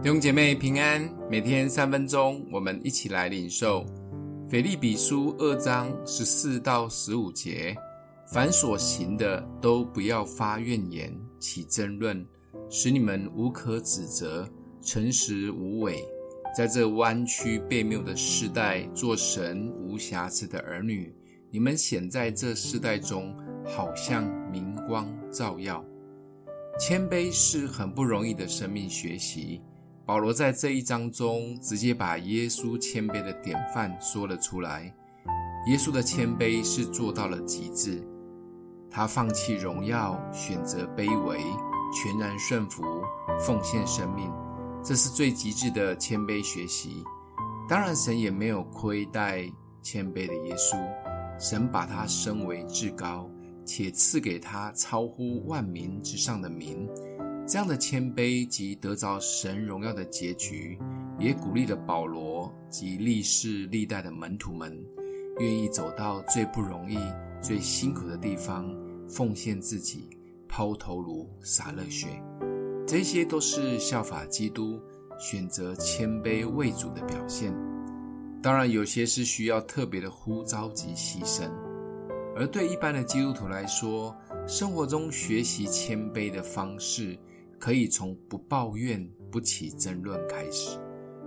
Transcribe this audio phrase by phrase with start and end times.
[0.00, 3.84] 弟兄姐妹平安，每天三分钟，我们一起来领受
[4.48, 7.76] 腓立比书二章十四到十五节。
[8.32, 12.24] 凡所行的，都不要发怨言，起争论，
[12.70, 14.48] 使你们无可指责，
[14.80, 16.04] 诚实无伪，
[16.56, 21.12] 在这弯曲悖谬的世代，做神无瑕疵的儿女。
[21.50, 23.34] 你们显在这世代中，
[23.66, 25.84] 好像明光照耀。
[26.78, 29.60] 谦卑是很不容易的生命学习。
[30.08, 34.90] 保罗在这一章中直接把耶稣谦卑的典范说了出来。
[35.66, 38.02] 耶稣的谦卑是做到了极致，
[38.90, 41.36] 他放弃荣耀，选择卑微，
[41.92, 42.82] 全然顺服，
[43.38, 44.32] 奉献生命，
[44.82, 47.04] 这是最极致的谦卑学习。
[47.68, 49.44] 当然，神也没有亏待
[49.82, 50.78] 谦卑的耶稣，
[51.38, 53.30] 神把他升为至高，
[53.62, 56.88] 且赐给他超乎万民之上的名。
[57.48, 60.78] 这样的谦卑及得着神荣耀的结局，
[61.18, 64.78] 也鼓励了保罗及历世历代的门徒们，
[65.38, 66.98] 愿意走到最不容易、
[67.40, 68.70] 最辛苦的地方，
[69.08, 70.10] 奉献自己，
[70.46, 72.22] 抛头颅、洒热血。
[72.86, 74.78] 这些都是效法基督、
[75.18, 77.50] 选择谦卑为主的表现。
[78.42, 81.50] 当然，有些是需要特别的呼召及牺牲。
[82.36, 84.14] 而对一般的基督徒来说，
[84.46, 87.18] 生活中学习谦卑的方式，
[87.58, 90.78] 可以从不抱怨、不起争论开始。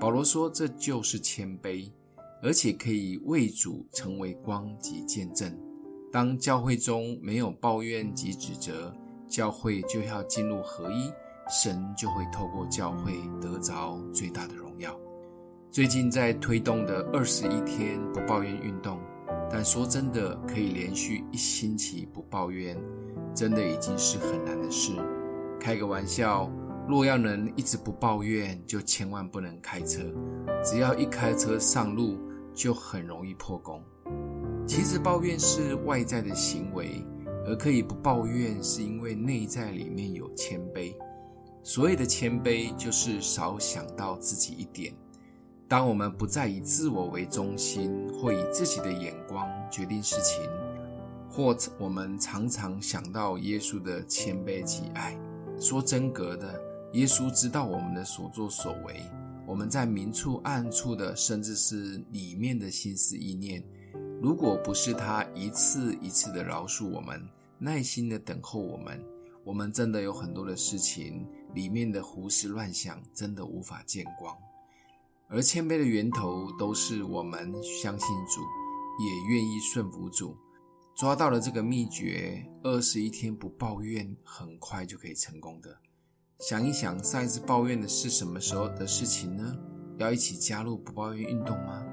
[0.00, 1.90] 保罗说，这就是谦卑，
[2.42, 5.56] 而且可以为主成为光及见证。
[6.10, 8.94] 当教会中没有抱怨及指责，
[9.28, 11.12] 教会就要进入合一，
[11.48, 14.98] 神就会透过教会得着最大的荣耀。
[15.70, 19.00] 最近在推动的二十一天不抱怨运动，
[19.50, 22.76] 但说真的，可以连续一星期不抱怨，
[23.34, 24.92] 真的已经是很难的事。
[25.64, 26.50] 开个玩笑，
[26.86, 30.02] 若要能一直不抱怨，就千万不能开车。
[30.62, 32.18] 只要一开车上路，
[32.52, 33.82] 就很容易破功。
[34.66, 37.02] 其实抱怨是外在的行为，
[37.46, 40.94] 而可以不抱怨，是因为内在里面有谦卑。
[41.62, 44.92] 所谓的谦卑，就是少想到自己一点。
[45.66, 50.46] 当我们不再以自我为中心，或以自己的眼光决定事情，
[51.26, 55.18] 或我们常常想到耶稣的谦卑及爱。
[55.64, 56.60] 说真格的，
[56.92, 59.00] 耶稣知道我们的所作所为，
[59.46, 63.64] 我们在明处暗处的，甚至是里面的心思意念。
[64.20, 67.26] 如果不是他一次一次的饶恕我们，
[67.58, 69.02] 耐心的等候我们，
[69.42, 74.36] 我们真的有很多的事情里面的胡思乱想，真的无法见光。
[75.28, 78.42] 而谦卑的源头，都是我们相信主，
[79.02, 80.36] 也愿意顺服主。
[80.94, 85.76] 抓到了这个秘诀，二十一天不抱怨，很快就可以成功的。
[86.38, 89.56] 想一想，上一次抱怨的是什么时候的事情呢？
[89.98, 91.84] 要一起加入不抱怨运动吗？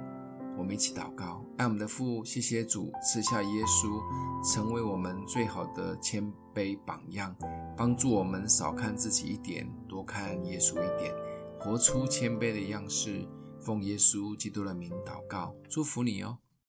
[0.55, 7.35] 我们一起祷告，爱我们的父，谢谢主赐下耶稣，成为我们最好的谦卑榜样，
[7.75, 11.11] 帮助我们少看自己一点，多看耶稣一点，
[11.59, 13.27] 活出谦卑的样式。
[13.59, 16.37] 奉耶稣基督的名祷告，祝福你哦。